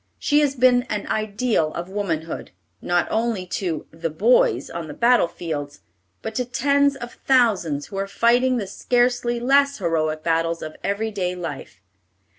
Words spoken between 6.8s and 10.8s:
of thousands who are fighting the scarcely less heroic battles of